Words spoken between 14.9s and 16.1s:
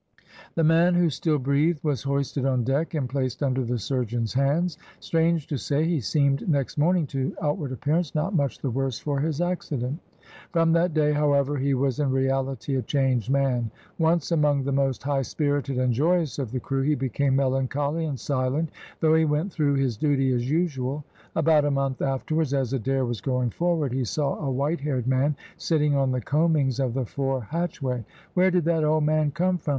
high spirited and